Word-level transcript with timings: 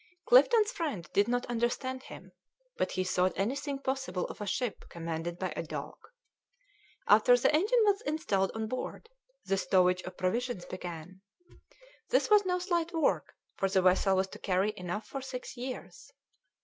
Clifton's 0.25 0.71
friend 0.71 1.07
did 1.13 1.27
not 1.27 1.45
understand 1.45 2.01
him, 2.01 2.31
but 2.75 2.93
he 2.93 3.03
thought 3.03 3.33
anything 3.35 3.77
possible 3.77 4.25
of 4.29 4.41
a 4.41 4.47
ship 4.47 4.89
commanded 4.89 5.37
by 5.37 5.53
a 5.55 5.61
dog. 5.61 5.95
After 7.07 7.37
the 7.37 7.53
engine 7.53 7.77
was 7.83 8.01
installed 8.01 8.51
on 8.55 8.65
board, 8.65 9.09
the 9.45 9.57
stowage 9.57 10.01
of 10.01 10.17
provisions 10.17 10.65
began. 10.65 11.21
This 12.09 12.31
was 12.31 12.43
no 12.45 12.57
slight 12.57 12.91
work, 12.95 13.35
for 13.57 13.69
the 13.69 13.83
vessel 13.83 14.15
was 14.15 14.27
to 14.29 14.39
carry 14.39 14.73
enough 14.75 15.05
for 15.05 15.21
six 15.21 15.55
years. 15.55 16.11